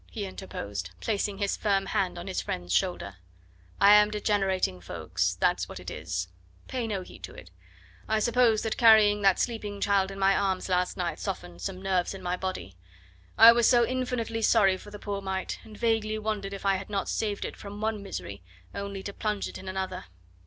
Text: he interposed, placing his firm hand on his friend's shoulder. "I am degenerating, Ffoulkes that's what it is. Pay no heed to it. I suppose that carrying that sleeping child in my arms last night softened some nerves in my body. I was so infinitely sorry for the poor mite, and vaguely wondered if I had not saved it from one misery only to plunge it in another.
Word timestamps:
he 0.09 0.25
interposed, 0.25 0.89
placing 0.99 1.37
his 1.37 1.55
firm 1.55 1.85
hand 1.85 2.17
on 2.17 2.25
his 2.25 2.41
friend's 2.41 2.73
shoulder. 2.73 3.17
"I 3.79 3.93
am 3.93 4.09
degenerating, 4.09 4.81
Ffoulkes 4.81 5.37
that's 5.39 5.69
what 5.69 5.79
it 5.79 5.91
is. 5.91 6.27
Pay 6.67 6.87
no 6.87 7.03
heed 7.03 7.21
to 7.21 7.35
it. 7.35 7.51
I 8.07 8.17
suppose 8.17 8.63
that 8.63 8.77
carrying 8.77 9.21
that 9.21 9.37
sleeping 9.37 9.79
child 9.79 10.09
in 10.09 10.17
my 10.17 10.35
arms 10.35 10.69
last 10.69 10.97
night 10.97 11.19
softened 11.19 11.61
some 11.61 11.79
nerves 11.83 12.15
in 12.15 12.23
my 12.23 12.35
body. 12.35 12.75
I 13.37 13.51
was 13.51 13.69
so 13.69 13.85
infinitely 13.85 14.41
sorry 14.41 14.75
for 14.75 14.89
the 14.89 14.97
poor 14.97 15.21
mite, 15.21 15.59
and 15.63 15.77
vaguely 15.77 16.17
wondered 16.17 16.53
if 16.55 16.65
I 16.65 16.77
had 16.77 16.89
not 16.89 17.07
saved 17.07 17.45
it 17.45 17.55
from 17.55 17.79
one 17.79 18.01
misery 18.01 18.41
only 18.73 19.03
to 19.03 19.13
plunge 19.13 19.47
it 19.47 19.59
in 19.59 19.69
another. 19.69 20.05